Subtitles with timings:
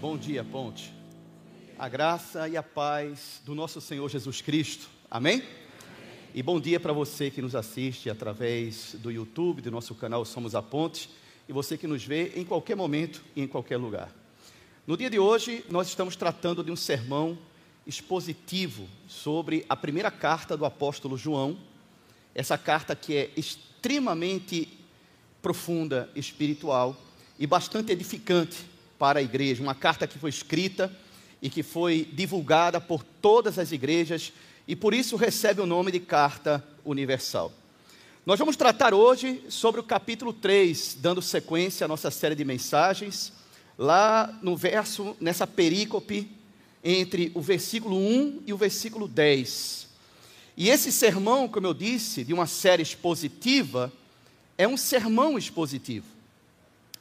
[0.00, 0.94] Bom dia, Ponte.
[1.78, 4.88] A graça e a paz do nosso Senhor Jesus Cristo.
[5.10, 5.42] Amém?
[6.34, 10.54] E bom dia para você que nos assiste através do YouTube, do nosso canal Somos
[10.54, 11.10] a Ponte,
[11.46, 14.10] e você que nos vê em qualquer momento e em qualquer lugar.
[14.86, 17.38] No dia de hoje, nós estamos tratando de um sermão
[17.86, 21.58] expositivo sobre a primeira carta do apóstolo João.
[22.34, 24.66] Essa carta que é extremamente
[25.42, 26.96] profunda, espiritual
[27.38, 28.69] e bastante edificante
[29.00, 30.94] para a igreja, uma carta que foi escrita
[31.40, 34.30] e que foi divulgada por todas as igrejas
[34.68, 37.50] e por isso recebe o nome de Carta Universal.
[38.26, 43.32] Nós vamos tratar hoje sobre o capítulo 3, dando sequência à nossa série de mensagens,
[43.78, 46.30] lá no verso, nessa perícope,
[46.84, 49.88] entre o versículo 1 e o versículo 10.
[50.58, 53.90] E esse sermão, como eu disse, de uma série expositiva,
[54.58, 56.06] é um sermão expositivo.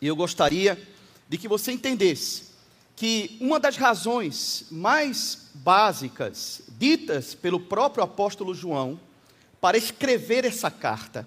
[0.01, 0.81] E eu gostaria
[1.29, 2.49] de que você entendesse
[2.95, 8.99] que uma das razões mais básicas ditas pelo próprio apóstolo João
[9.61, 11.25] para escrever essa carta,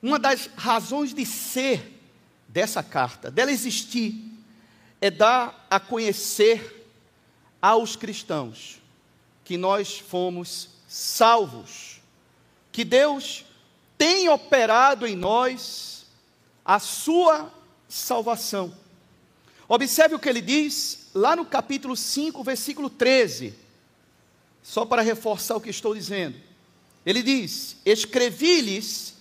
[0.00, 2.00] uma das razões de ser
[2.48, 4.32] dessa carta, dela existir,
[5.00, 6.88] é dar a conhecer
[7.60, 8.80] aos cristãos
[9.44, 12.00] que nós fomos salvos,
[12.70, 13.44] que Deus
[13.98, 16.06] tem operado em nós
[16.64, 17.52] a sua
[17.88, 18.83] salvação.
[19.68, 23.54] Observe o que ele diz lá no capítulo 5, versículo 13.
[24.62, 26.36] Só para reforçar o que estou dizendo.
[27.04, 29.14] Ele diz: Escrevi-lhes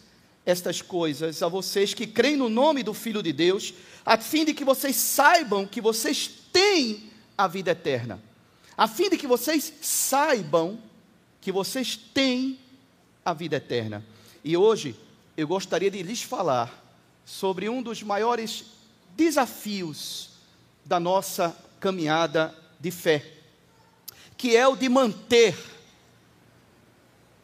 [0.45, 3.73] estas coisas a vocês que creem no nome do Filho de Deus,
[4.05, 8.21] a fim de que vocês saibam que vocês têm a vida eterna.
[8.75, 10.79] A fim de que vocês saibam
[11.39, 12.59] que vocês têm
[13.23, 14.03] a vida eterna.
[14.43, 14.95] E hoje
[15.37, 16.83] eu gostaria de lhes falar
[17.25, 18.65] sobre um dos maiores
[19.15, 20.32] desafios
[20.85, 23.25] da nossa caminhada de fé,
[24.37, 25.55] que é o de manter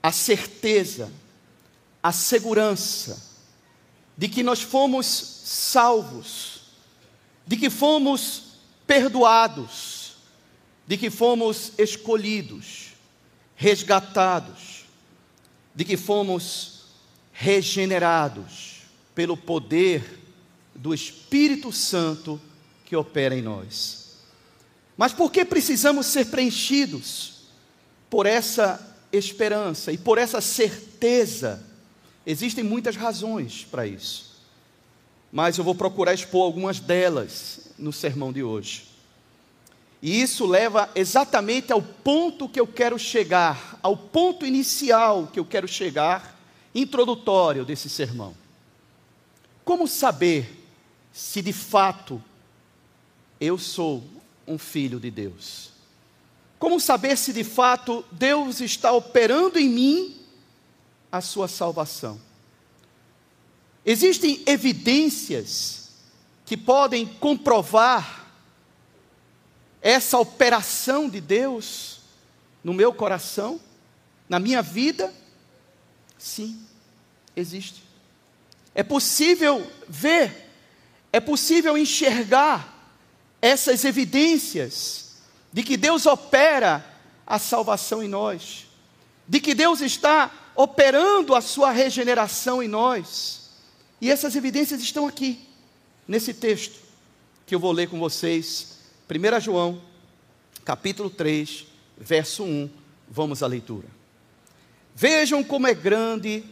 [0.02, 1.12] a certeza,
[2.02, 3.30] a segurança
[4.18, 6.62] de que nós fomos salvos,
[7.48, 8.44] de que fomos
[8.86, 10.14] perdoados,
[10.86, 12.90] de que fomos escolhidos,
[13.56, 14.86] resgatados,
[15.74, 16.86] de que fomos
[17.32, 18.82] regenerados
[19.16, 20.20] pelo poder
[20.76, 22.42] do Espírito Santo
[22.90, 24.16] que opera em nós.
[24.98, 27.44] Mas por que precisamos ser preenchidos
[28.10, 31.64] por essa esperança e por essa certeza?
[32.26, 34.42] Existem muitas razões para isso,
[35.32, 38.90] mas eu vou procurar expor algumas delas no sermão de hoje.
[40.02, 45.46] E isso leva exatamente ao ponto que eu quero chegar, ao ponto inicial que eu
[45.46, 46.40] quero chegar,
[46.74, 48.34] introdutório desse sermão.
[49.64, 50.66] Como saber
[51.14, 52.24] se de fato
[53.40, 54.04] eu sou
[54.48, 55.72] um filho de Deus?
[56.58, 60.18] Como saber se de fato Deus está operando em mim
[61.12, 62.20] a sua salvação?
[63.86, 65.90] Existem evidências
[66.46, 68.28] que podem comprovar
[69.82, 72.00] essa operação de Deus
[72.64, 73.60] no meu coração,
[74.28, 75.14] na minha vida?
[76.18, 76.62] Sim,
[77.36, 77.82] existe.
[78.76, 80.52] É possível ver,
[81.14, 82.79] é possível enxergar
[83.42, 85.18] essas evidências
[85.52, 86.86] de que Deus opera
[87.26, 88.68] a salvação em nós,
[89.28, 93.50] de que Deus está operando a sua regeneração em nós.
[94.02, 95.40] E essas evidências estão aqui,
[96.08, 96.80] nesse texto
[97.46, 98.78] que eu vou ler com vocês,
[99.10, 99.82] 1 João,
[100.64, 101.66] capítulo 3,
[101.98, 102.70] verso 1.
[103.10, 103.88] Vamos à leitura.
[104.96, 106.44] Vejam como é grande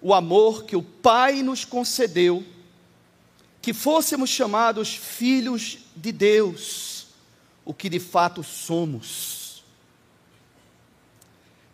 [0.00, 2.44] o amor que o Pai nos concedeu
[3.64, 7.06] que fôssemos chamados filhos de Deus,
[7.64, 9.64] o que de fato somos.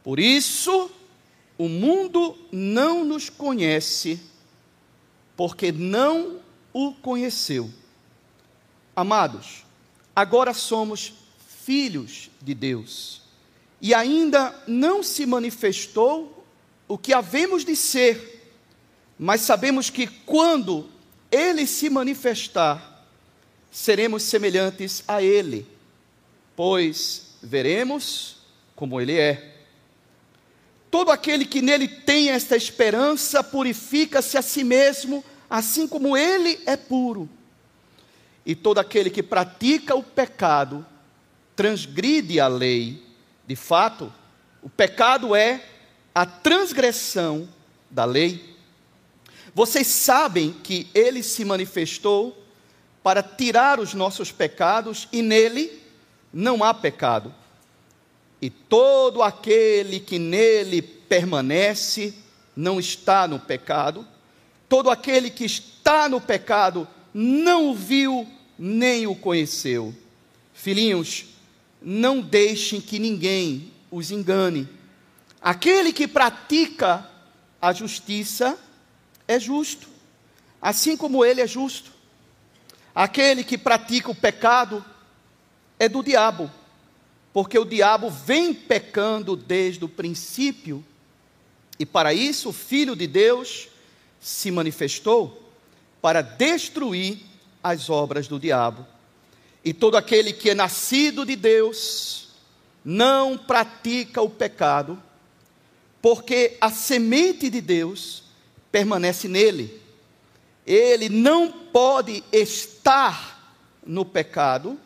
[0.05, 0.89] Por isso,
[1.59, 4.23] o mundo não nos conhece,
[5.37, 6.39] porque não
[6.73, 7.69] o conheceu.
[8.95, 9.65] Amados,
[10.15, 11.13] agora somos
[11.65, 13.23] filhos de Deus,
[13.81, 16.47] e ainda não se manifestou
[16.87, 18.49] o que havemos de ser,
[19.19, 20.89] mas sabemos que quando
[21.31, 23.07] ele se manifestar,
[23.71, 25.67] seremos semelhantes a ele,
[26.57, 28.39] pois veremos
[28.75, 29.55] como ele é.
[30.91, 36.77] Todo aquele que nele tem esta esperança purifica-se a si mesmo, assim como ele é
[36.77, 37.29] puro.
[38.45, 40.85] E todo aquele que pratica o pecado
[41.55, 43.01] transgride a lei.
[43.47, 44.13] De fato,
[44.63, 45.63] o pecado é
[46.15, 47.49] a transgressão
[47.91, 48.57] da lei.
[49.55, 52.37] Vocês sabem que ele se manifestou
[53.03, 55.81] para tirar os nossos pecados e nele
[56.33, 57.35] não há pecado.
[58.41, 62.15] E todo aquele que nele permanece
[62.55, 64.07] não está no pecado.
[64.69, 68.27] Todo aquele que está no pecado não o viu
[68.59, 69.95] nem o conheceu.
[70.55, 71.27] Filhinhos,
[71.83, 74.69] não deixem que ninguém os engane.
[75.41, 77.09] Aquele que pratica
[77.61, 78.59] a justiça
[79.31, 79.87] é justo,
[80.61, 81.93] assim como ele é justo.
[82.93, 84.85] Aquele que pratica o pecado
[85.79, 86.51] é do diabo,
[87.33, 90.85] porque o diabo vem pecando desde o princípio,
[91.79, 93.69] e para isso o Filho de Deus
[94.21, 95.41] se manifestou
[96.03, 97.21] para destruir
[97.63, 98.85] as obras do diabo.
[99.65, 102.31] E todo aquele que é nascido de Deus
[102.85, 105.01] não pratica o pecado,
[106.03, 108.25] porque a semente de Deus
[108.71, 109.81] permanece nele.
[110.67, 114.79] Ele não pode estar no pecado,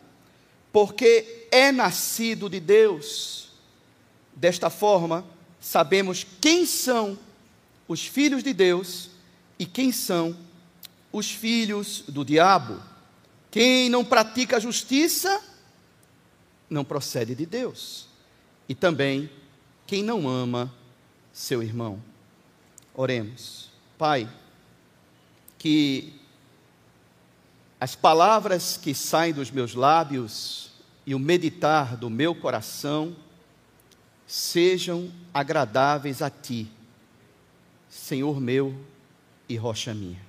[0.72, 3.50] porque é nascido de Deus.
[4.34, 5.24] Desta forma,
[5.60, 7.18] sabemos quem são
[7.86, 9.10] os filhos de Deus
[9.58, 10.36] e quem são
[11.12, 12.80] os filhos do diabo.
[13.50, 15.40] Quem não pratica a justiça
[16.68, 18.08] não procede de Deus.
[18.68, 19.30] E também
[19.86, 20.74] quem não ama
[21.32, 22.02] seu irmão.
[22.94, 23.73] Oremos.
[23.96, 24.28] Pai,
[25.58, 26.12] que
[27.80, 30.70] as palavras que saem dos meus lábios
[31.06, 33.14] e o meditar do meu coração
[34.26, 36.70] sejam agradáveis a Ti,
[37.88, 38.74] Senhor meu
[39.48, 40.20] e rocha minha.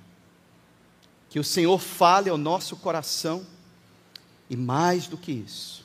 [1.28, 3.44] Que o Senhor fale ao nosso coração
[4.48, 5.84] e mais do que isso,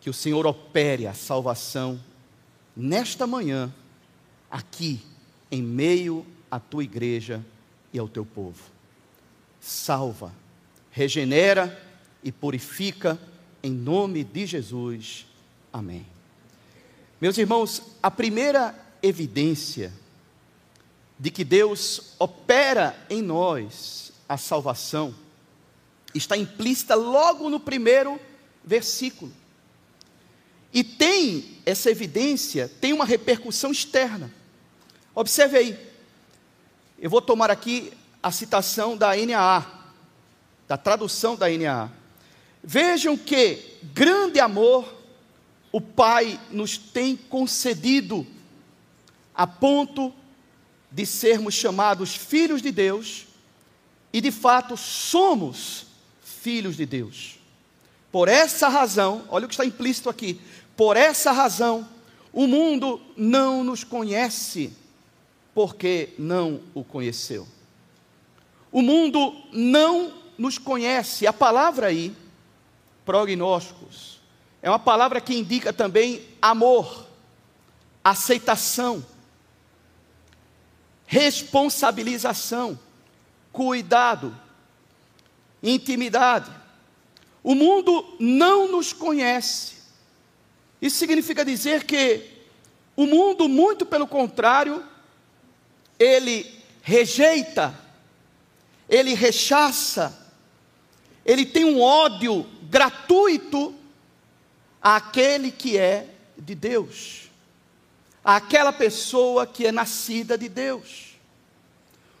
[0.00, 2.00] que o Senhor opere a salvação
[2.76, 3.72] nesta manhã,
[4.50, 5.00] aqui,
[5.50, 7.42] em meio à tua igreja
[7.92, 8.62] e ao teu povo.
[9.58, 10.32] Salva
[10.92, 11.82] regenera
[12.22, 13.18] e purifica,
[13.62, 15.26] em nome de Jesus.
[15.72, 16.06] Amém.
[17.18, 19.92] Meus irmãos, a primeira evidência
[21.18, 25.14] de que Deus opera em nós a salvação
[26.14, 28.20] está implícita logo no primeiro
[28.62, 29.32] versículo.
[30.74, 34.32] E tem essa evidência, tem uma repercussão externa.
[35.14, 35.91] Observe aí.
[37.02, 39.66] Eu vou tomar aqui a citação da NAA,
[40.68, 41.90] da tradução da NAA.
[42.62, 43.58] Vejam que
[43.92, 45.02] grande amor
[45.72, 48.24] o Pai nos tem concedido,
[49.34, 50.14] a ponto
[50.92, 53.26] de sermos chamados filhos de Deus,
[54.12, 55.86] e de fato somos
[56.22, 57.40] filhos de Deus.
[58.12, 60.40] Por essa razão, olha o que está implícito aqui,
[60.76, 61.88] por essa razão,
[62.32, 64.72] o mundo não nos conhece,
[65.54, 67.46] porque não o conheceu.
[68.70, 71.26] O mundo não nos conhece.
[71.26, 72.14] A palavra aí,
[73.04, 74.20] prognósticos,
[74.62, 77.06] é uma palavra que indica também amor,
[78.02, 79.04] aceitação,
[81.06, 82.78] responsabilização,
[83.52, 84.34] cuidado,
[85.62, 86.50] intimidade.
[87.42, 89.74] O mundo não nos conhece.
[90.80, 92.30] Isso significa dizer que
[92.96, 94.82] o mundo, muito pelo contrário,
[96.02, 96.52] ele
[96.82, 97.78] rejeita,
[98.88, 100.18] ele rechaça,
[101.24, 103.74] ele tem um ódio gratuito
[104.80, 107.30] àquele que é de Deus,
[108.24, 111.16] àquela pessoa que é nascida de Deus.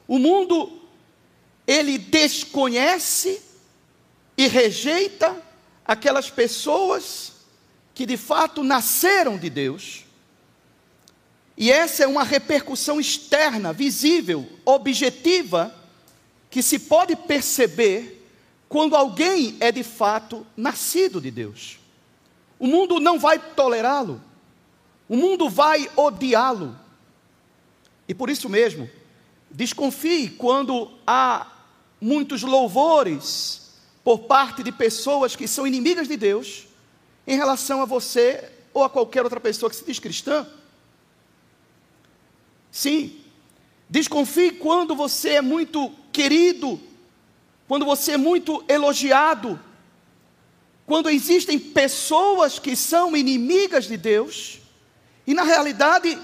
[0.06, 0.80] O mundo,
[1.66, 3.42] ele desconhece
[4.36, 5.42] e rejeita
[5.84, 7.32] aquelas pessoas
[7.94, 10.04] que de fato nasceram de Deus.
[11.56, 15.74] E essa é uma repercussão externa, visível, objetiva,
[16.50, 18.26] que se pode perceber
[18.68, 21.78] quando alguém é de fato nascido de Deus.
[22.58, 24.20] O mundo não vai tolerá-lo,
[25.08, 26.76] o mundo vai odiá-lo.
[28.08, 28.88] E por isso mesmo,
[29.50, 31.46] desconfie quando há
[32.00, 36.66] muitos louvores por parte de pessoas que são inimigas de Deus
[37.26, 40.46] em relação a você ou a qualquer outra pessoa que se diz cristã.
[42.72, 43.20] Sim,
[43.88, 46.80] desconfie quando você é muito querido
[47.72, 49.58] quando você é muito elogiado,
[50.84, 54.58] quando existem pessoas que são inimigas de Deus,
[55.26, 56.18] e na realidade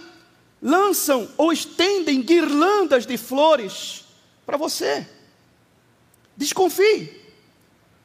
[0.60, 4.04] lançam ou estendem guirlandas de flores
[4.44, 5.08] para você.
[6.36, 7.18] Desconfie,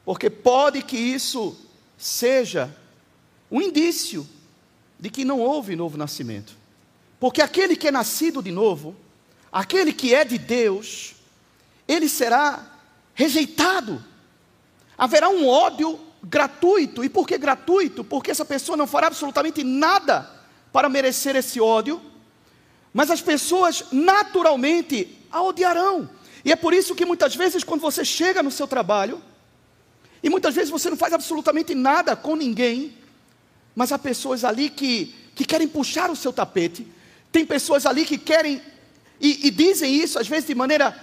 [0.06, 1.54] porque pode que isso
[1.98, 2.74] seja
[3.50, 4.26] um indício
[4.98, 6.56] de que não houve novo nascimento.
[7.24, 8.94] Porque aquele que é nascido de novo,
[9.50, 11.14] aquele que é de Deus,
[11.88, 12.62] ele será
[13.14, 14.04] rejeitado.
[14.98, 17.02] Haverá um ódio gratuito.
[17.02, 18.04] E por que gratuito?
[18.04, 20.30] Porque essa pessoa não fará absolutamente nada
[20.70, 21.98] para merecer esse ódio,
[22.92, 26.10] mas as pessoas naturalmente a odiarão.
[26.44, 29.18] E é por isso que muitas vezes, quando você chega no seu trabalho,
[30.22, 32.94] e muitas vezes você não faz absolutamente nada com ninguém,
[33.74, 36.86] mas há pessoas ali que, que querem puxar o seu tapete,
[37.34, 38.62] tem pessoas ali que querem,
[39.20, 40.96] e, e dizem isso às vezes de maneira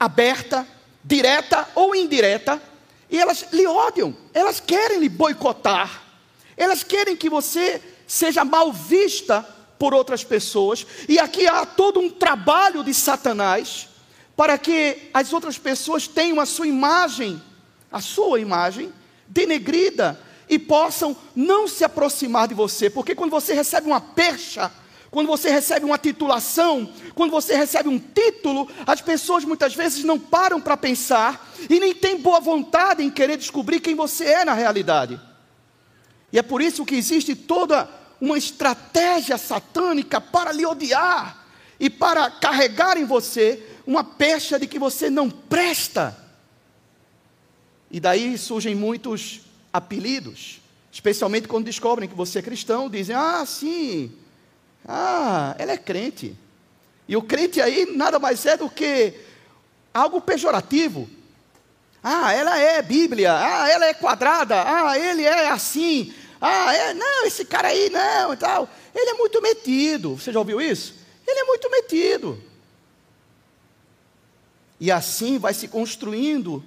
[0.00, 0.66] aberta,
[1.04, 2.60] direta ou indireta,
[3.08, 6.02] e elas lhe odiam, elas querem lhe boicotar,
[6.56, 9.46] elas querem que você seja mal vista
[9.78, 13.88] por outras pessoas, e aqui há todo um trabalho de Satanás
[14.34, 17.40] para que as outras pessoas tenham a sua imagem,
[17.92, 18.92] a sua imagem,
[19.28, 24.72] denegrida e possam não se aproximar de você, porque quando você recebe uma percha,
[25.16, 30.18] quando você recebe uma titulação, quando você recebe um título, as pessoas muitas vezes não
[30.18, 34.52] param para pensar e nem têm boa vontade em querer descobrir quem você é na
[34.52, 35.18] realidade.
[36.30, 37.88] E é por isso que existe toda
[38.20, 41.46] uma estratégia satânica para lhe odiar
[41.80, 46.14] e para carregar em você uma pecha de que você não presta.
[47.90, 49.40] E daí surgem muitos
[49.72, 50.60] apelidos,
[50.92, 54.12] especialmente quando descobrem que você é cristão, dizem: "Ah, sim,
[54.86, 56.36] ah, ela é crente.
[57.08, 59.14] E o crente aí nada mais é do que
[59.92, 61.08] algo pejorativo.
[62.02, 63.32] Ah, ela é Bíblia.
[63.32, 64.62] Ah, ela é quadrada.
[64.64, 66.14] Ah, ele é assim.
[66.40, 68.68] Ah, é, não, esse cara aí não e tal.
[68.94, 70.16] Ele é muito metido.
[70.16, 70.94] Você já ouviu isso?
[71.26, 72.40] Ele é muito metido.
[74.78, 76.62] E assim vai se construindo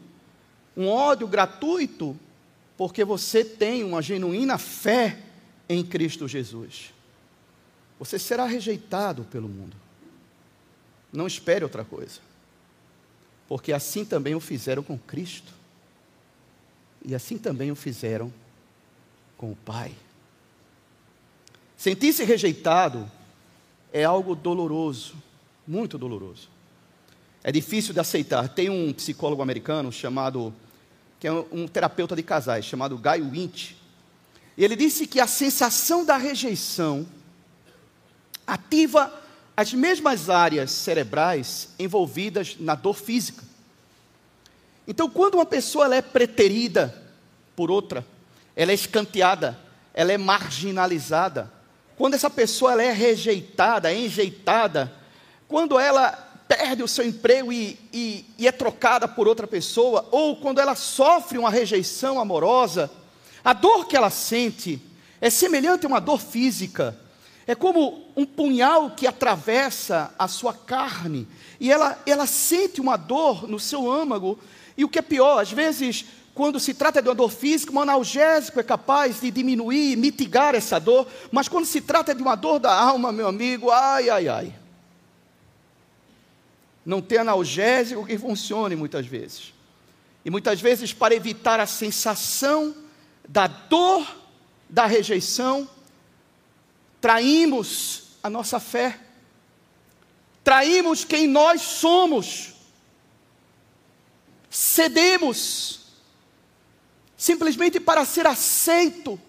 [0.75, 2.17] um ódio gratuito,
[2.77, 5.19] porque você tem uma genuína fé
[5.69, 6.98] em Cristo Jesus
[7.99, 9.75] você será rejeitado pelo mundo.
[11.11, 12.21] Não espere outra coisa.
[13.47, 15.51] Porque assim também o fizeram com Cristo.
[17.03, 18.33] E assim também o fizeram
[19.37, 19.91] com o Pai.
[21.75, 23.09] Sentir-se rejeitado
[23.91, 25.15] é algo doloroso,
[25.67, 26.49] muito doloroso.
[27.43, 28.47] É difícil de aceitar.
[28.49, 30.53] Tem um psicólogo americano chamado,
[31.19, 33.77] que é um terapeuta de casais, chamado Guy Winch.
[34.57, 37.07] E ele disse que a sensação da rejeição
[38.49, 39.13] ativa
[39.55, 43.43] as mesmas áreas cerebrais envolvidas na dor física.
[44.87, 46.95] Então, quando uma pessoa é preterida
[47.55, 48.05] por outra,
[48.55, 49.59] ela é escanteada,
[49.93, 51.51] ela é marginalizada,
[51.95, 54.91] quando essa pessoa é rejeitada, é enjeitada,
[55.47, 56.11] quando ela
[56.47, 60.73] perde o seu emprego e, e, e é trocada por outra pessoa, ou quando ela
[60.73, 62.89] sofre uma rejeição amorosa,
[63.43, 64.81] a dor que ela sente
[65.21, 66.97] é semelhante a uma dor física
[67.49, 71.27] é como um punhal que atravessa a sua carne,
[71.59, 74.37] e ela, ela sente uma dor no seu âmago,
[74.77, 77.81] e o que é pior, às vezes, quando se trata de uma dor física, um
[77.81, 82.59] analgésico é capaz de diminuir, mitigar essa dor, mas quando se trata de uma dor
[82.59, 84.55] da alma, meu amigo, ai, ai, ai.
[86.85, 89.55] Não tem analgésico que funcione muitas vezes.
[90.23, 92.75] E muitas vezes, para evitar a sensação
[93.27, 94.05] da dor
[94.69, 95.67] da rejeição,
[97.01, 98.99] traímos a nossa fé,
[100.43, 102.53] traímos quem nós somos,
[104.49, 105.81] cedemos,
[107.17, 109.19] simplesmente para ser aceito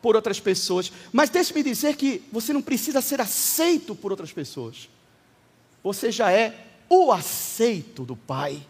[0.00, 0.90] por outras pessoas.
[1.12, 4.88] Mas deixe-me dizer que você não precisa ser aceito por outras pessoas,
[5.82, 8.60] você já é o aceito do Pai,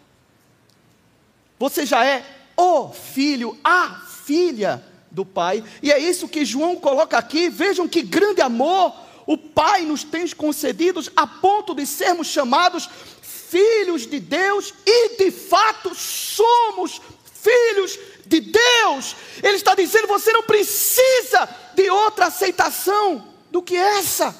[1.57, 5.63] você já é o filho, a filha do Pai.
[5.83, 7.49] E é isso que João coloca aqui.
[7.49, 8.93] Vejam que grande amor
[9.27, 12.89] o Pai nos tem concedido a ponto de sermos chamados
[13.21, 17.01] filhos de Deus e de fato somos
[17.41, 19.15] filhos de Deus.
[19.43, 24.35] Ele está dizendo: você não precisa de outra aceitação do que essa.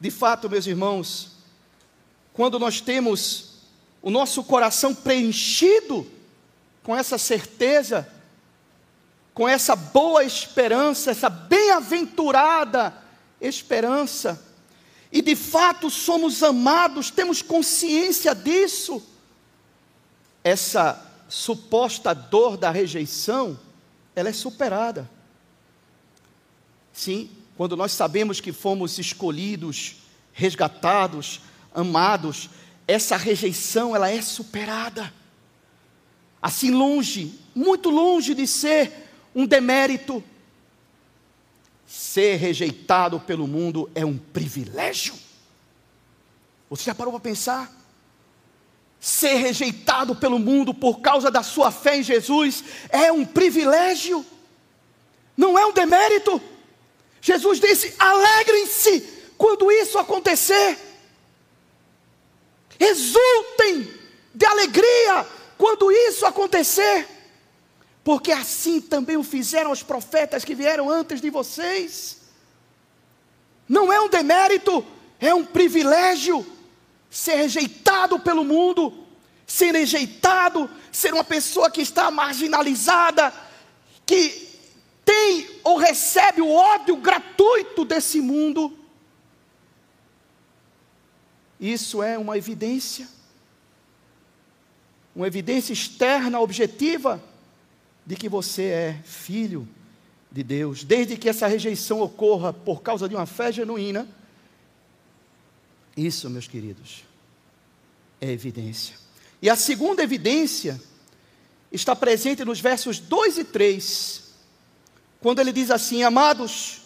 [0.00, 1.32] De fato, meus irmãos,
[2.32, 3.48] quando nós temos
[4.00, 6.06] o nosso coração preenchido
[6.88, 8.08] com essa certeza,
[9.34, 12.94] com essa boa esperança, essa bem-aventurada
[13.38, 14.42] esperança,
[15.12, 19.06] e de fato somos amados, temos consciência disso,
[20.42, 23.60] essa suposta dor da rejeição,
[24.16, 25.10] ela é superada.
[26.90, 29.96] Sim, quando nós sabemos que fomos escolhidos,
[30.32, 31.42] resgatados,
[31.74, 32.48] amados,
[32.86, 35.17] essa rejeição ela é superada
[36.40, 38.92] assim longe, muito longe de ser
[39.34, 40.22] um demérito.
[41.86, 45.14] Ser rejeitado pelo mundo é um privilégio.
[46.68, 47.78] Você já parou para pensar?
[49.00, 54.24] ser rejeitado pelo mundo por causa da sua fé em Jesus é um privilégio,
[55.36, 56.40] não é um demérito.
[57.20, 59.00] Jesus disse: alegrem-se
[59.36, 60.76] quando isso acontecer,
[62.78, 63.88] exultem
[64.34, 65.26] de alegria
[65.58, 67.06] quando isso acontecer,
[68.04, 72.18] porque assim também o fizeram os profetas que vieram antes de vocês.
[73.68, 74.86] Não é um demérito,
[75.20, 76.46] é um privilégio
[77.10, 79.06] ser rejeitado pelo mundo,
[79.46, 83.32] ser rejeitado, ser uma pessoa que está marginalizada,
[84.06, 84.48] que
[85.04, 88.78] tem ou recebe o ódio gratuito desse mundo.
[91.58, 93.08] Isso é uma evidência,
[95.18, 97.20] uma evidência externa, objetiva,
[98.06, 99.68] de que você é filho
[100.30, 100.84] de Deus.
[100.84, 104.06] Desde que essa rejeição ocorra por causa de uma fé genuína,
[105.96, 107.02] isso, meus queridos,
[108.20, 108.94] é evidência.
[109.42, 110.80] E a segunda evidência
[111.72, 114.22] está presente nos versos 2 e 3,
[115.20, 116.82] quando ele diz assim: Amados,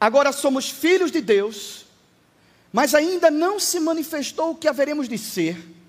[0.00, 1.84] agora somos filhos de Deus,
[2.72, 5.81] mas ainda não se manifestou o que haveremos de ser.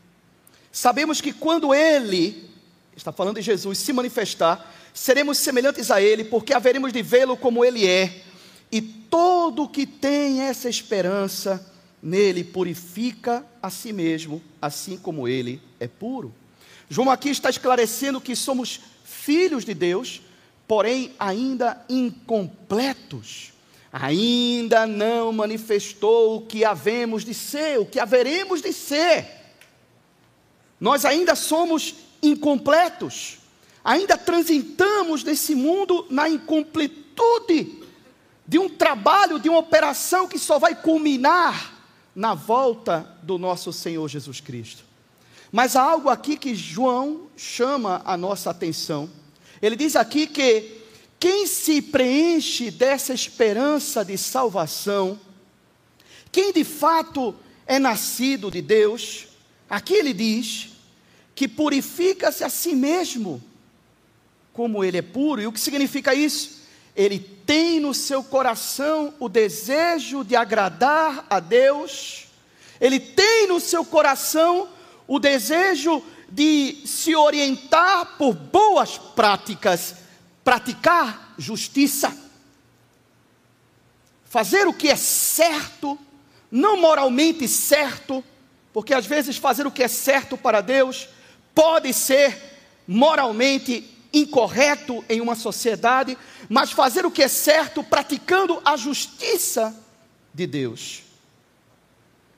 [0.74, 2.50] Sabemos que quando Ele,
[2.98, 7.64] está falando de Jesus, se manifestar, seremos semelhantes a Ele, porque haveremos de vê-lo como
[7.64, 8.24] Ele é.
[8.72, 11.64] E todo que tem essa esperança,
[12.02, 16.34] nele purifica a si mesmo, assim como ele é puro.
[16.90, 20.22] João aqui está esclarecendo que somos filhos de Deus,
[20.68, 23.54] porém ainda incompletos.
[23.92, 29.43] Ainda não manifestou o que havemos de ser, o que haveremos de ser.
[30.80, 33.38] Nós ainda somos incompletos,
[33.84, 37.84] ainda transitamos nesse mundo na incompletude
[38.48, 41.74] de um trabalho, de uma operação que só vai culminar
[42.16, 44.84] na volta do nosso Senhor Jesus Cristo.
[45.52, 49.10] Mas há algo aqui que João chama a nossa atenção.
[49.62, 50.82] Ele diz aqui que
[51.20, 55.20] quem se preenche dessa esperança de salvação,
[56.32, 59.28] quem de fato é nascido de Deus,
[59.70, 60.70] aqui ele diz
[61.36, 63.42] que purifica-se a si mesmo,
[64.52, 65.42] como ele é puro.
[65.42, 66.64] E o que significa isso?
[66.96, 72.28] ele tem no seu coração o desejo de agradar a Deus,
[72.80, 74.70] ele tem no seu coração
[75.08, 79.96] o desejo de se orientar por boas práticas,
[80.44, 82.16] praticar justiça,
[84.26, 85.98] fazer o que é certo,
[86.52, 88.24] não moralmente certo,
[88.74, 91.08] porque às vezes fazer o que é certo para Deus
[91.54, 92.36] pode ser
[92.88, 96.18] moralmente incorreto em uma sociedade,
[96.50, 99.76] mas fazer o que é certo praticando a justiça
[100.34, 101.03] de Deus.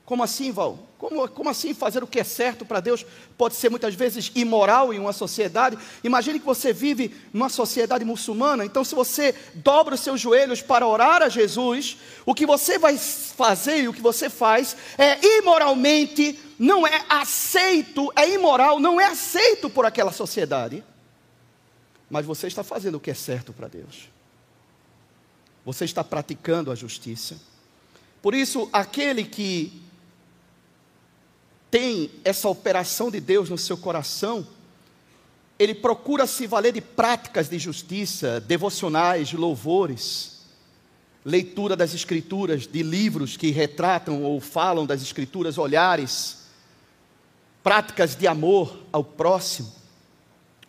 [0.06, 0.78] Como assim, Val?
[0.96, 3.04] Como, como assim fazer o que é certo para Deus
[3.36, 5.76] pode ser muitas vezes imoral em uma sociedade?
[6.02, 10.86] Imagine que você vive numa sociedade muçulmana, então, se você dobra os seus joelhos para
[10.86, 16.40] orar a Jesus, o que você vai fazer e o que você faz é imoralmente,
[16.58, 20.82] não é aceito, é imoral, não é aceito por aquela sociedade
[22.08, 24.08] mas você está fazendo o que é certo para Deus.
[25.64, 27.36] Você está praticando a justiça.
[28.22, 29.82] Por isso, aquele que
[31.70, 34.46] tem essa operação de Deus no seu coração,
[35.58, 40.42] ele procura se valer de práticas de justiça, devocionais, louvores,
[41.24, 46.46] leitura das Escrituras, de livros que retratam ou falam das Escrituras, olhares,
[47.62, 49.72] práticas de amor ao próximo.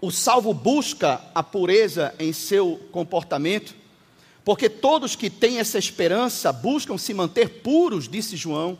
[0.01, 3.75] O salvo busca a pureza em seu comportamento,
[4.45, 8.79] porque todos que têm essa esperança buscam se manter puros, disse João,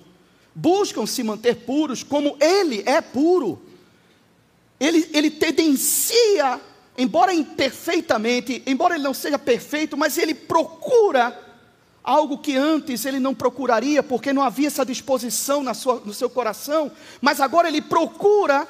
[0.59, 3.61] buscam se manter puros como ele é puro.
[4.79, 6.59] Ele, ele tendencia,
[6.97, 11.45] embora imperfeitamente, embora ele não seja perfeito, mas ele procura
[12.03, 16.29] algo que antes ele não procuraria, porque não havia essa disposição na sua, no seu
[16.29, 16.91] coração,
[17.21, 18.67] mas agora ele procura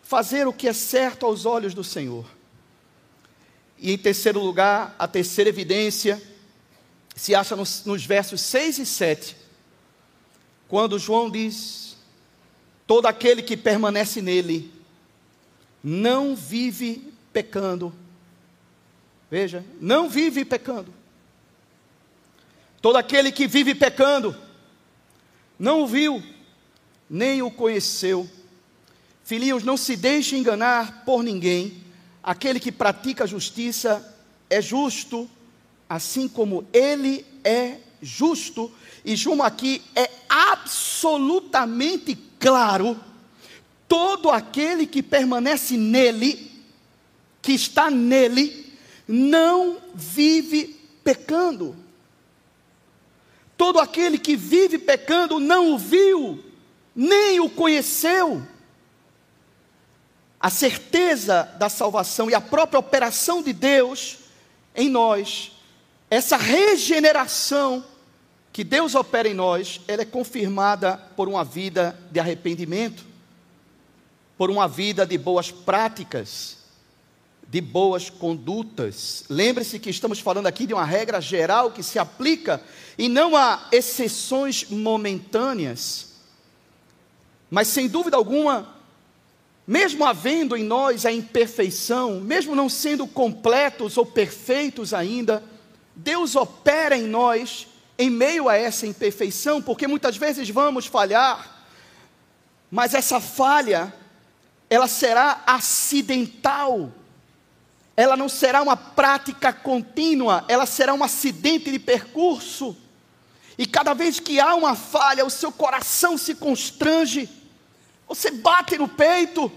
[0.00, 2.24] fazer o que é certo aos olhos do Senhor.
[3.78, 6.22] E em terceiro lugar, a terceira evidência
[7.16, 9.39] se acha nos, nos versos 6 e 7,
[10.70, 11.96] quando João diz:
[12.86, 14.72] Todo aquele que permanece nele
[15.82, 17.92] não vive pecando.
[19.28, 20.94] Veja, não vive pecando.
[22.80, 24.34] Todo aquele que vive pecando
[25.58, 26.22] não o viu,
[27.08, 28.28] nem o conheceu.
[29.24, 31.82] Filhinhos, não se deixe enganar por ninguém.
[32.22, 34.16] Aquele que pratica a justiça
[34.48, 35.28] é justo,
[35.88, 38.72] assim como ele é justo.
[39.04, 42.98] E João aqui é absolutamente claro.
[43.88, 46.48] todo aquele que permanece nele,
[47.42, 48.72] que está nele,
[49.08, 51.76] não vive pecando.
[53.56, 56.42] Todo aquele que vive pecando não o viu,
[56.94, 58.46] nem o conheceu.
[60.38, 64.18] A certeza da salvação e a própria operação de Deus
[64.74, 65.50] em nós,
[66.08, 67.84] essa regeneração
[68.60, 73.06] que Deus opera em nós, ela é confirmada por uma vida de arrependimento,
[74.36, 76.58] por uma vida de boas práticas,
[77.48, 79.24] de boas condutas.
[79.30, 82.62] Lembre-se que estamos falando aqui de uma regra geral que se aplica
[82.98, 86.16] e não a exceções momentâneas.
[87.50, 88.74] Mas sem dúvida alguma,
[89.66, 95.42] mesmo havendo em nós a imperfeição, mesmo não sendo completos ou perfeitos ainda,
[95.96, 97.69] Deus opera em nós
[98.00, 101.66] em meio a essa imperfeição, porque muitas vezes vamos falhar,
[102.70, 103.92] mas essa falha,
[104.70, 106.90] ela será acidental,
[107.94, 112.74] ela não será uma prática contínua, ela será um acidente de percurso.
[113.58, 117.28] E cada vez que há uma falha, o seu coração se constrange,
[118.08, 119.52] você bate no peito,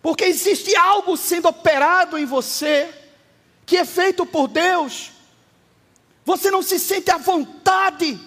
[0.00, 2.88] porque existe algo sendo operado em você,
[3.66, 5.17] que é feito por Deus.
[6.28, 8.20] Você não se sente à vontade,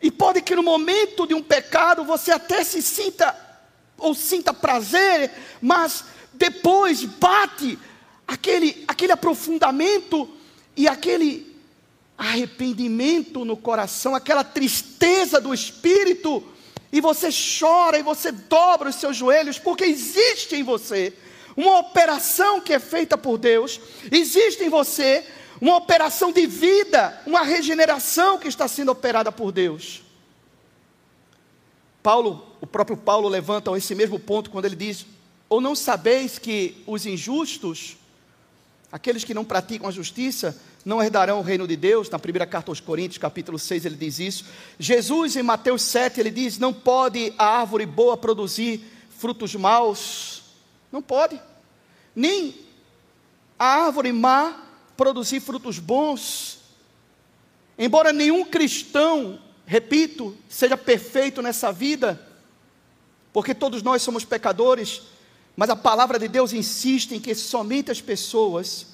[0.00, 3.36] e pode que no momento de um pecado você até se sinta,
[3.98, 5.28] ou sinta prazer,
[5.60, 7.76] mas depois bate
[8.28, 10.30] aquele, aquele aprofundamento
[10.76, 11.52] e aquele
[12.16, 16.44] arrependimento no coração, aquela tristeza do espírito,
[16.92, 21.12] e você chora e você dobra os seus joelhos, porque existe em você
[21.56, 23.80] uma operação que é feita por Deus,
[24.12, 25.26] existe em você
[25.60, 30.02] uma operação de vida, uma regeneração que está sendo operada por Deus.
[32.02, 35.04] Paulo, o próprio Paulo levanta esse mesmo ponto quando ele diz:
[35.48, 37.98] Ou não sabeis que os injustos
[38.92, 42.10] Aqueles que não praticam a justiça não herdarão o reino de Deus.
[42.10, 44.44] Na primeira carta aos Coríntios, capítulo 6, ele diz isso.
[44.78, 50.42] Jesus, em Mateus 7, ele diz: Não pode a árvore boa produzir frutos maus.
[50.90, 51.40] Não pode.
[52.16, 52.54] Nem
[53.56, 54.56] a árvore má
[55.00, 56.58] produzir frutos bons.
[57.78, 62.20] Embora nenhum cristão, repito, seja perfeito nessa vida,
[63.32, 65.00] porque todos nós somos pecadores,
[65.56, 68.88] mas a palavra de Deus insiste em que somente as pessoas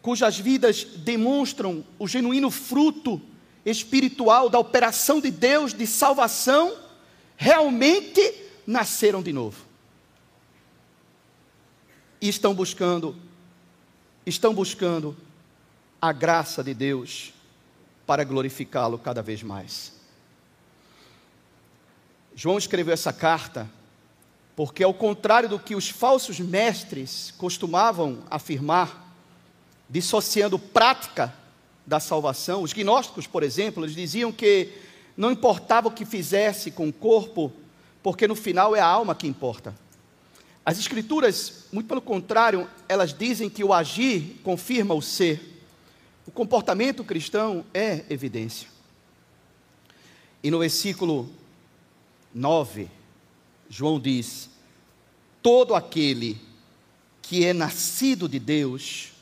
[0.00, 3.20] cujas vidas demonstram o genuíno fruto
[3.66, 6.72] espiritual da operação de Deus de salvação,
[7.36, 8.32] realmente
[8.64, 9.58] nasceram de novo.
[12.20, 13.16] E estão buscando,
[14.24, 15.16] estão buscando
[16.00, 17.32] a graça de Deus
[18.06, 19.92] para glorificá-lo cada vez mais.
[22.34, 23.68] João escreveu essa carta
[24.54, 29.14] porque, ao contrário do que os falsos mestres costumavam afirmar,
[29.88, 31.32] dissociando prática
[31.86, 34.72] da salvação, os gnósticos, por exemplo, eles diziam que
[35.16, 37.52] não importava o que fizesse com o corpo,
[38.02, 39.74] porque no final é a alma que importa.
[40.64, 45.57] As Escrituras, muito pelo contrário, elas dizem que o agir confirma o ser.
[46.28, 48.68] O comportamento cristão é evidência.
[50.42, 51.26] E no versículo
[52.34, 52.86] 9,
[53.70, 54.50] João diz:
[55.42, 56.38] todo aquele
[57.22, 59.14] que é nascido de Deus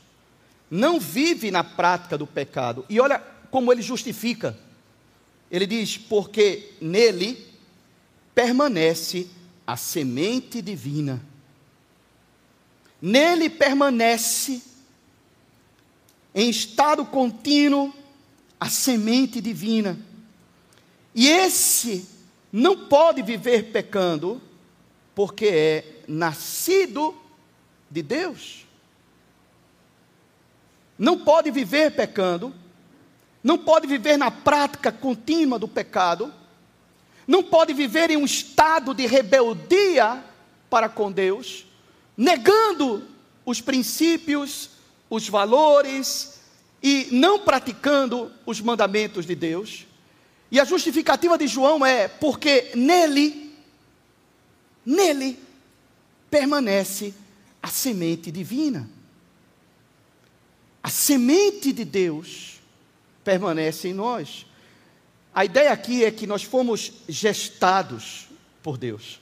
[0.69, 2.85] não vive na prática do pecado.
[2.89, 3.21] E olha
[3.53, 4.59] como ele justifica.
[5.49, 7.47] Ele diz: porque nele
[8.35, 9.29] permanece
[9.65, 11.25] a semente divina.
[13.01, 14.61] Nele permanece
[16.37, 17.95] em estado contínuo
[18.61, 19.99] a semente divina.
[21.15, 22.07] E esse
[22.53, 24.43] não pode viver pecando,
[25.15, 27.15] porque é nascido
[27.91, 28.67] de Deus.
[30.99, 32.55] Não pode viver pecando,
[33.43, 36.33] não pode viver na prática contínua do pecado,
[37.27, 40.23] não pode viver em um estado de rebeldia
[40.69, 41.65] para com Deus,
[42.15, 43.09] negando
[43.43, 44.76] os princípios,
[45.09, 46.41] os valores
[46.83, 49.87] e não praticando os mandamentos de Deus.
[50.51, 53.53] E a justificativa de João é porque nele,
[54.85, 55.39] nele,
[56.31, 57.15] permanece
[57.63, 58.89] a semente divina.
[60.83, 62.61] A semente de Deus
[63.25, 64.47] permanece em nós.
[65.35, 68.29] A ideia aqui é que nós fomos gestados
[68.63, 69.21] por Deus.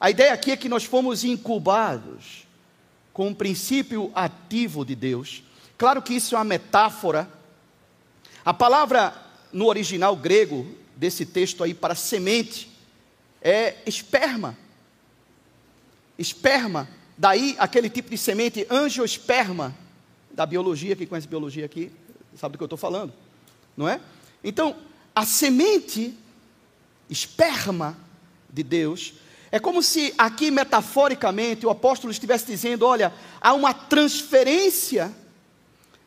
[0.00, 2.45] A ideia aqui é que nós fomos incubados
[3.16, 5.42] com o princípio ativo de Deus.
[5.78, 7.26] Claro que isso é uma metáfora.
[8.44, 9.14] A palavra
[9.50, 12.70] no original grego desse texto aí para semente
[13.40, 14.54] é esperma.
[16.18, 19.74] Esperma, daí aquele tipo de semente angiosperma,
[20.30, 21.90] da biologia, quem conhece biologia aqui,
[22.36, 23.14] sabe do que eu estou falando,
[23.74, 23.98] não é?
[24.44, 24.76] Então,
[25.14, 26.14] a semente,
[27.08, 27.96] esperma
[28.52, 29.14] de Deus,
[29.56, 35.10] é como se aqui metaforicamente o apóstolo estivesse dizendo: olha, há uma transferência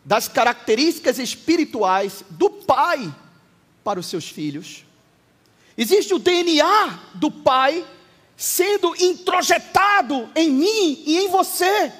[0.06, 3.12] das características espirituais do pai
[3.84, 4.86] para os seus filhos.
[5.76, 7.84] Existe o DNA do pai
[8.38, 11.92] sendo introjetado em mim e em você.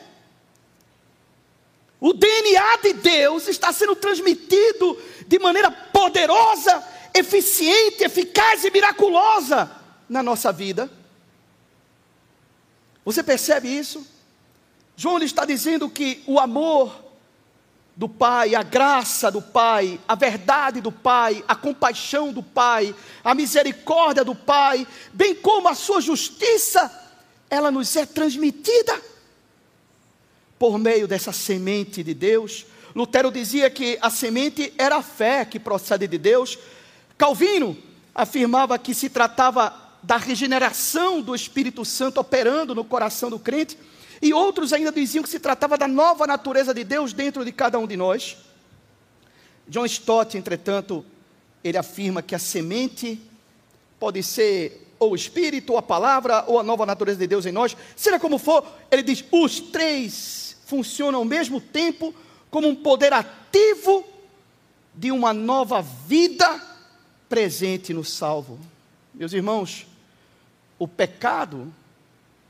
[2.00, 9.72] O DNA de Deus está sendo transmitido de maneira poderosa, eficiente, eficaz e miraculosa
[10.08, 10.99] na nossa vida.
[13.06, 14.06] Você percebe isso?
[14.96, 17.10] João está dizendo que o amor
[17.96, 23.36] do Pai, a graça do Pai, a verdade do Pai, a compaixão do Pai, a
[23.36, 26.90] misericórdia do Pai, bem como a sua justiça,
[27.50, 29.02] ela nos é transmitida
[30.58, 32.66] por meio dessa semente de Deus.
[32.96, 36.58] Lutero dizia que a semente era a fé que procede de Deus.
[37.18, 37.78] Calvino
[38.14, 43.78] afirmava que se tratava da regeneração do Espírito Santo operando no coração do crente.
[44.22, 47.80] E outros ainda diziam que se tratava da nova natureza de Deus dentro de cada
[47.80, 48.38] um de nós.
[49.68, 51.06] John Stott, entretanto,
[51.64, 53.20] ele afirma que a semente
[54.00, 57.52] pode ser ou o Espírito, ou a palavra, ou a nova natureza de Deus em
[57.52, 62.14] nós, seja como for, ele diz: os três funciona ao mesmo tempo
[62.52, 64.06] como um poder ativo
[64.94, 66.62] de uma nova vida
[67.30, 68.60] presente no salvo.
[69.14, 69.88] Meus irmãos,
[70.80, 71.72] o pecado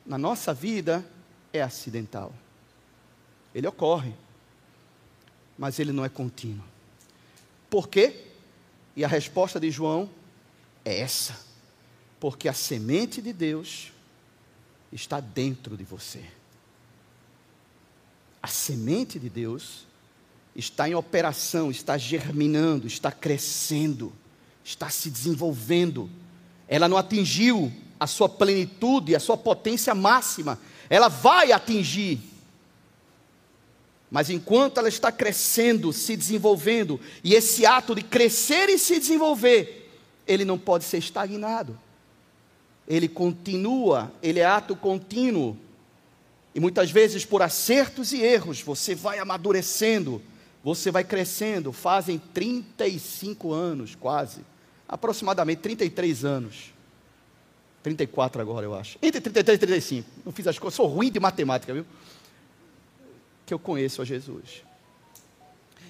[0.05, 1.05] na nossa vida
[1.51, 2.33] é acidental.
[3.53, 4.13] Ele ocorre,
[5.57, 6.63] mas ele não é contínuo.
[7.69, 8.27] Por quê?
[8.95, 10.09] E a resposta de João
[10.85, 11.37] é essa:
[12.19, 13.91] porque a semente de Deus
[14.93, 16.23] está dentro de você
[18.41, 19.85] a semente de Deus
[20.55, 24.13] está em operação, está germinando, está crescendo,
[24.63, 26.09] está se desenvolvendo.
[26.67, 30.59] Ela não atingiu a sua plenitude, a sua potência máxima.
[30.89, 32.19] Ela vai atingir.
[34.09, 39.91] Mas enquanto ela está crescendo, se desenvolvendo, e esse ato de crescer e se desenvolver,
[40.25, 41.77] ele não pode ser estagnado.
[42.87, 45.55] Ele continua, ele é ato contínuo.
[46.55, 50.21] E muitas vezes, por acertos e erros, você vai amadurecendo,
[50.63, 51.71] você vai crescendo.
[51.71, 54.41] Fazem 35 anos, quase,
[54.87, 56.78] aproximadamente 33 anos.
[57.83, 58.97] 34 agora, eu acho.
[59.01, 60.09] Entre 33 e 35.
[60.25, 61.85] Não fiz as coisas, sou ruim de matemática, viu?
[63.45, 64.63] Que eu conheço a Jesus.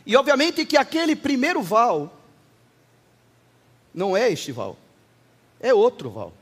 [0.06, 2.16] E obviamente que aquele primeiro val
[3.94, 4.78] não é este val,
[5.60, 6.34] é outro val.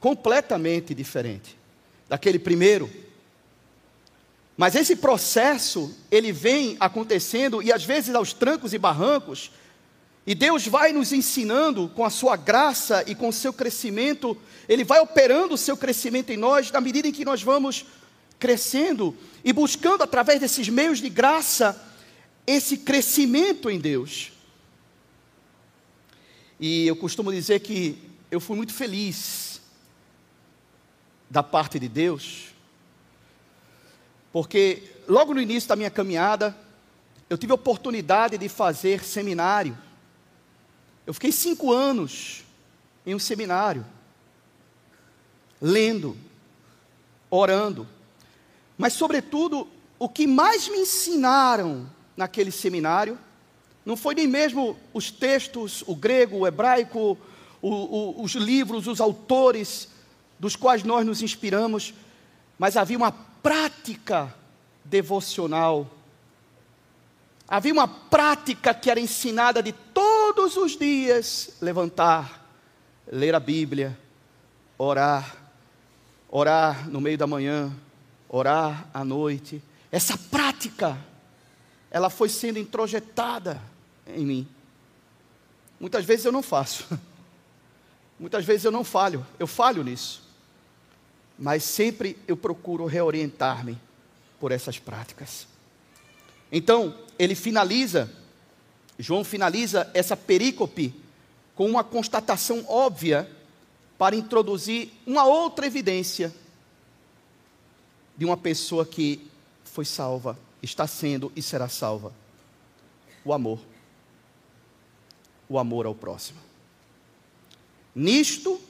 [0.00, 1.56] Completamente diferente
[2.08, 2.90] daquele primeiro.
[4.56, 9.50] Mas esse processo, ele vem acontecendo e às vezes aos trancos e barrancos,
[10.26, 14.36] e Deus vai nos ensinando com a sua graça e com o seu crescimento,
[14.68, 17.86] ele vai operando o seu crescimento em nós na medida em que nós vamos
[18.38, 21.80] crescendo e buscando através desses meios de graça
[22.46, 24.32] esse crescimento em Deus.
[26.58, 27.98] E eu costumo dizer que
[28.30, 29.60] eu fui muito feliz
[31.28, 32.54] da parte de Deus,
[34.32, 36.56] porque logo no início da minha caminhada,
[37.28, 39.76] eu tive a oportunidade de fazer seminário.
[41.06, 42.44] Eu fiquei cinco anos
[43.04, 43.84] em um seminário,
[45.60, 46.16] lendo,
[47.30, 47.88] orando,
[48.76, 53.18] mas, sobretudo, o que mais me ensinaram naquele seminário
[53.84, 57.18] não foi nem mesmo os textos, o grego, o hebraico,
[57.60, 59.88] o, o, os livros, os autores
[60.38, 61.94] dos quais nós nos inspiramos,
[62.58, 64.34] mas havia uma prática
[64.84, 65.88] devocional.
[67.46, 69.72] Havia uma prática que era ensinada de
[70.32, 72.46] todos os dias: levantar,
[73.10, 73.98] ler a Bíblia,
[74.78, 75.36] orar,
[76.28, 77.74] orar no meio da manhã,
[78.28, 79.62] orar à noite.
[79.90, 80.98] Essa prática,
[81.90, 83.60] ela foi sendo introjetada
[84.06, 84.48] em mim.
[85.78, 86.86] Muitas vezes eu não faço.
[88.18, 90.22] Muitas vezes eu não falho, eu falho nisso
[91.42, 93.76] mas sempre eu procuro reorientar-me
[94.38, 95.46] por essas práticas.
[96.52, 98.08] Então, ele finaliza,
[98.98, 100.94] João finaliza essa perícope
[101.54, 103.30] com uma constatação óbvia
[103.98, 106.34] para introduzir uma outra evidência
[108.16, 109.26] de uma pessoa que
[109.64, 112.12] foi salva, está sendo e será salva:
[113.24, 113.58] o amor.
[115.48, 116.38] O amor ao próximo.
[117.94, 118.60] Nisto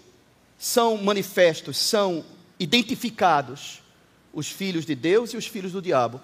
[0.58, 2.24] são manifestos, são
[2.58, 3.82] identificados
[4.32, 6.20] os filhos de Deus e os filhos do diabo.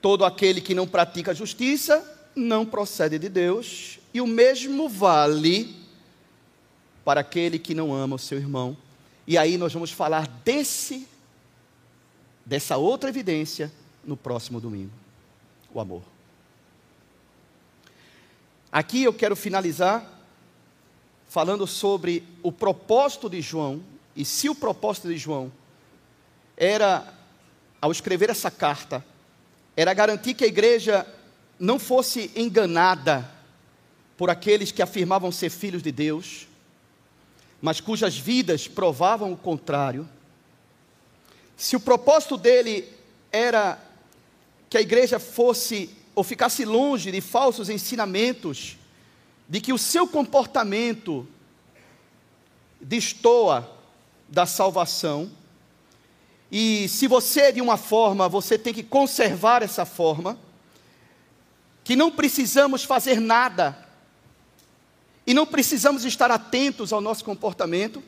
[0.00, 5.74] Todo aquele que não pratica justiça não procede de Deus, e o mesmo vale
[7.04, 8.76] para aquele que não ama o seu irmão.
[9.26, 11.06] E aí nós vamos falar desse
[12.44, 13.72] dessa outra evidência
[14.04, 14.92] no próximo domingo,
[15.72, 16.02] o amor.
[18.70, 20.10] Aqui eu quero finalizar
[21.28, 23.82] falando sobre o propósito de João,
[24.14, 25.50] e se o propósito de João
[26.56, 27.12] era,
[27.80, 29.04] ao escrever essa carta,
[29.76, 31.06] era garantir que a igreja
[31.58, 33.30] não fosse enganada
[34.16, 36.46] por aqueles que afirmavam ser filhos de Deus,
[37.60, 40.08] mas cujas vidas provavam o contrário.
[41.56, 42.88] Se o propósito dele
[43.32, 43.78] era
[44.68, 48.76] que a igreja fosse ou ficasse longe de falsos ensinamentos,
[49.48, 51.26] de que o seu comportamento
[52.80, 53.68] destoa
[54.28, 55.30] da salvação,
[56.50, 60.38] e se você de uma forma, você tem que conservar essa forma,
[61.84, 63.76] que não precisamos fazer nada,
[65.26, 68.02] e não precisamos estar atentos ao nosso comportamento,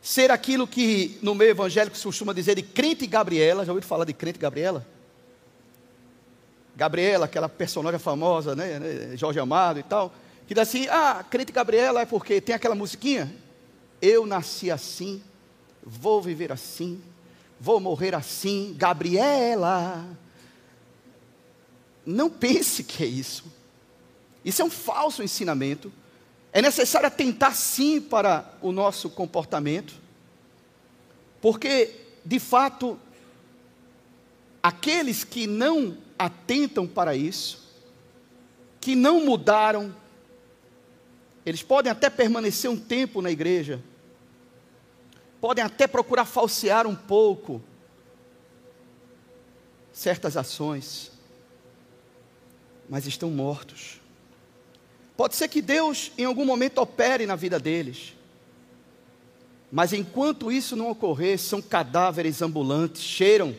[0.00, 4.04] ser aquilo que no meio evangélico se costuma dizer de crente Gabriela, já ouviram falar
[4.04, 4.86] de crente Gabriela?
[6.76, 10.12] Gabriela, aquela personagem famosa, né, né, Jorge Amado e tal,
[10.46, 13.34] que diz assim: ah, crente Gabriela é porque tem aquela musiquinha.
[14.02, 15.22] Eu nasci assim,
[15.82, 17.00] vou viver assim,
[17.58, 20.04] vou morrer assim, Gabriela.
[22.04, 23.44] Não pense que é isso.
[24.44, 25.92] Isso é um falso ensinamento.
[26.52, 29.94] É necessário atentar sim para o nosso comportamento,
[31.40, 31.90] porque,
[32.24, 32.98] de fato,
[34.62, 37.64] aqueles que não atentam para isso,
[38.80, 39.94] que não mudaram,
[41.44, 43.82] eles podem até permanecer um tempo na igreja,
[45.40, 47.60] podem até procurar falsear um pouco
[49.92, 51.10] certas ações,
[52.88, 54.00] mas estão mortos.
[55.16, 58.14] Pode ser que Deus em algum momento opere na vida deles,
[59.70, 63.54] mas enquanto isso não ocorrer, são cadáveres ambulantes, cheiram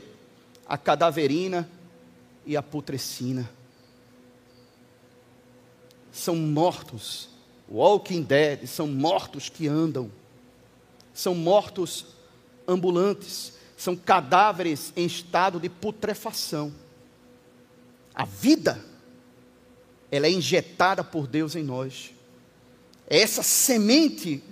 [0.66, 1.70] a cadaverina
[2.46, 3.50] e a putrescina.
[6.12, 7.30] São mortos,
[7.70, 10.10] walking dead, são mortos que andam,
[11.14, 12.06] são mortos
[12.68, 16.74] ambulantes, são cadáveres em estado de putrefação.
[18.14, 18.84] A vida,
[20.12, 22.12] ela é injetada por Deus em nós.
[23.08, 24.44] Essa semente,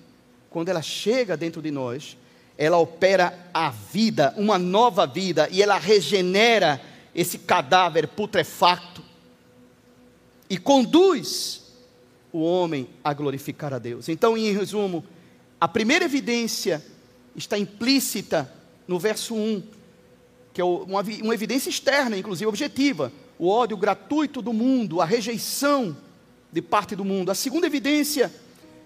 [0.50, 2.18] quando ela chega dentro de nós,
[2.58, 6.82] ela opera a vida, uma nova vida, e ela regenera
[7.16, 9.04] esse cadáver putrefacto
[10.50, 11.64] e conduz
[12.32, 14.10] o homem a glorificar a Deus.
[14.10, 15.04] Então, em resumo,
[15.60, 16.84] a primeira evidência
[17.36, 18.52] está implícita
[18.88, 19.64] no verso 1,
[20.54, 25.96] que é uma evidência externa, inclusive objetiva, o ódio gratuito do mundo, a rejeição
[26.52, 27.32] de parte do mundo.
[27.32, 28.32] A segunda evidência,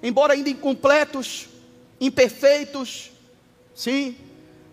[0.01, 1.47] embora ainda incompletos,
[1.99, 3.11] imperfeitos,
[3.75, 4.15] sim,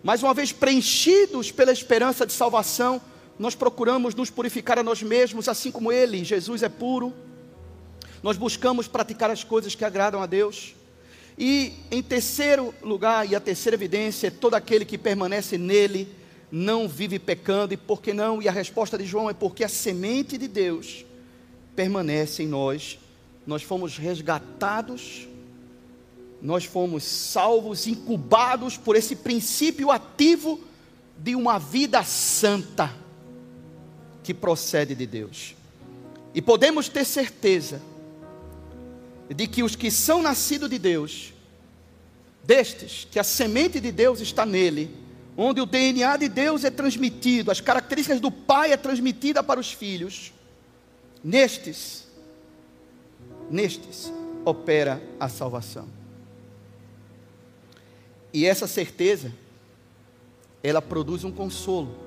[0.03, 3.01] mais uma vez preenchidos pela esperança de salvação,
[3.37, 7.13] nós procuramos nos purificar a nós mesmos, assim como Ele, Jesus é puro.
[8.23, 10.73] Nós buscamos praticar as coisas que agradam a Deus.
[11.37, 16.07] E em terceiro lugar, e a terceira evidência, é todo aquele que permanece nele
[16.55, 17.73] não vive pecando.
[17.73, 18.41] E por que não?
[18.41, 21.05] E a resposta de João é porque a semente de Deus
[21.75, 22.97] permanece em nós.
[23.45, 25.27] Nós fomos resgatados,
[26.41, 30.61] nós fomos salvos, incubados por esse princípio ativo
[31.17, 32.89] de uma vida santa
[34.23, 35.55] que procede de Deus.
[36.33, 37.81] E podemos ter certeza
[39.29, 41.33] de que os que são nascidos de Deus,
[42.45, 45.04] destes, que a semente de Deus está nele,
[45.37, 49.71] onde o DNA de Deus é transmitido, as características do Pai é transmitida para os
[49.71, 50.33] filhos,
[51.23, 52.07] nestes,
[53.49, 54.11] nestes
[54.45, 55.87] opera a salvação.
[58.33, 59.33] E essa certeza,
[60.63, 62.03] ela produz um consolo.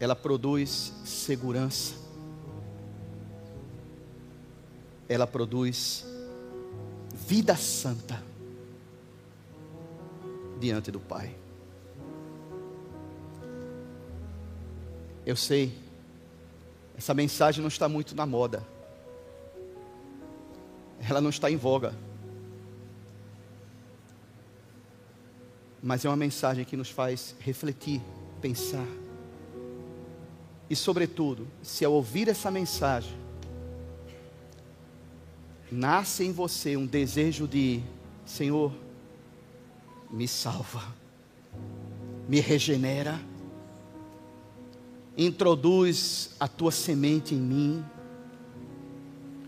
[0.00, 1.94] Ela produz segurança,
[5.08, 6.06] ela produz
[7.12, 8.27] vida santa
[10.58, 11.34] diante do Pai.
[15.24, 15.72] Eu sei,
[16.96, 18.66] essa mensagem não está muito na moda,
[21.08, 21.94] ela não está em voga,
[25.82, 28.00] mas é uma mensagem que nos faz refletir,
[28.40, 28.86] pensar.
[30.68, 33.16] E, sobretudo, se ao ouvir essa mensagem,
[35.70, 37.82] nasce em você um desejo de,
[38.26, 38.72] Senhor,
[40.10, 40.82] me salva,
[42.28, 43.20] me regenera,
[45.16, 47.84] introduz a tua semente em mim,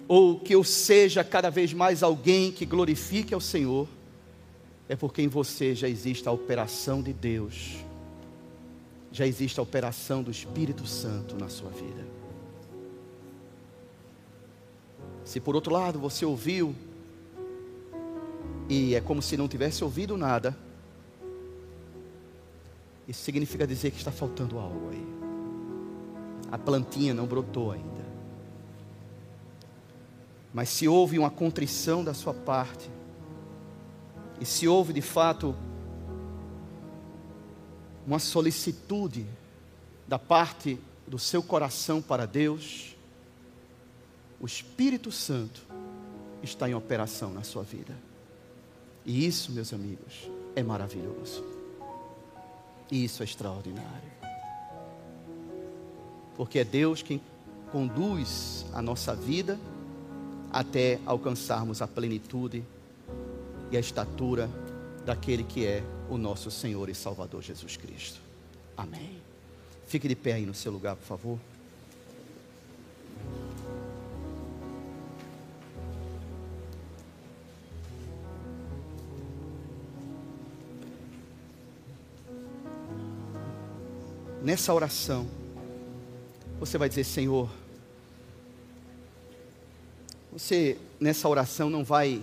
[0.09, 3.87] ou que eu seja cada vez mais alguém que glorifique ao Senhor,
[4.89, 7.77] é porque em você já existe a operação de Deus,
[9.13, 12.05] já existe a operação do Espírito Santo na sua vida.
[15.25, 16.75] Se por outro lado você ouviu
[18.71, 20.57] e é como se não tivesse ouvido nada,
[23.09, 25.07] isso significa dizer que está faltando algo aí.
[26.53, 28.07] A plantinha não brotou ainda.
[30.55, 32.89] Mas se houve uma contrição da sua parte,
[34.41, 35.57] e se houve de fato
[38.07, 39.27] uma solicitude
[40.07, 42.97] da parte do seu coração para Deus,
[44.41, 45.67] o Espírito Santo
[46.41, 48.10] está em operação na sua vida.
[49.05, 51.45] E isso, meus amigos, é maravilhoso.
[52.91, 54.11] E isso é extraordinário.
[56.37, 57.21] Porque é Deus quem
[57.71, 59.59] conduz a nossa vida
[60.53, 62.65] até alcançarmos a plenitude
[63.71, 64.51] e a estatura
[65.05, 68.21] daquele que é o nosso Senhor e Salvador Jesus Cristo.
[68.77, 69.21] Amém.
[69.87, 71.39] Fique de pé aí no seu lugar, por favor.
[84.51, 85.29] Nessa oração,
[86.59, 87.49] você vai dizer: Senhor,
[90.33, 92.21] você nessa oração não vai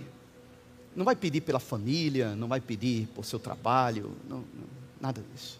[0.94, 4.66] não vai pedir pela família, não vai pedir por seu trabalho, não, não,
[5.00, 5.58] nada disso.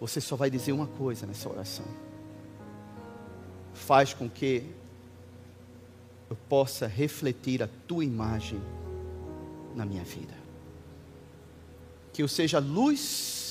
[0.00, 1.86] Você só vai dizer uma coisa nessa oração.
[3.72, 4.66] Faz com que
[6.28, 8.60] eu possa refletir a tua imagem
[9.76, 10.34] na minha vida.
[12.12, 13.41] Que eu seja luz,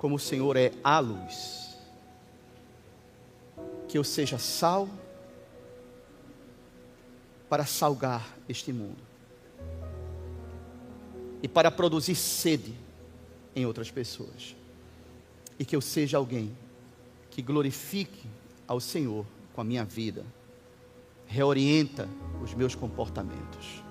[0.00, 1.76] como o Senhor é a luz.
[3.86, 4.88] Que eu seja sal
[7.50, 9.02] para salgar este mundo
[11.42, 12.74] e para produzir sede
[13.54, 14.56] em outras pessoas.
[15.58, 16.56] E que eu seja alguém
[17.30, 18.26] que glorifique
[18.66, 20.24] ao Senhor com a minha vida,
[21.26, 22.08] reorienta
[22.42, 23.84] os meus comportamentos,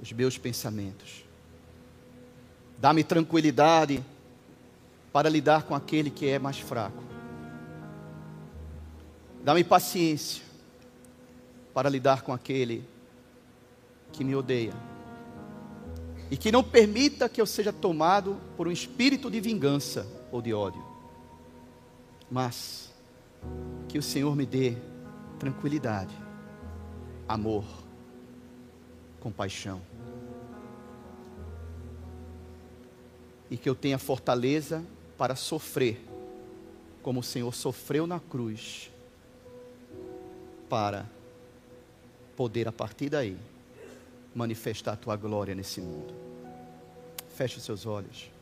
[0.00, 1.25] os meus pensamentos.
[2.78, 4.02] Dá-me tranquilidade
[5.12, 7.02] para lidar com aquele que é mais fraco.
[9.42, 10.42] Dá-me paciência
[11.72, 12.84] para lidar com aquele
[14.12, 14.74] que me odeia.
[16.30, 20.52] E que não permita que eu seja tomado por um espírito de vingança ou de
[20.52, 20.84] ódio.
[22.30, 22.92] Mas
[23.88, 24.76] que o Senhor me dê
[25.38, 26.14] tranquilidade,
[27.28, 27.64] amor,
[29.20, 29.80] compaixão.
[33.50, 34.84] E que eu tenha fortaleza
[35.16, 36.00] para sofrer,
[37.02, 38.90] como o Senhor sofreu na cruz,
[40.68, 41.06] para
[42.36, 43.36] poder a partir daí
[44.34, 46.12] manifestar a tua glória nesse mundo.
[47.34, 48.35] Feche seus olhos.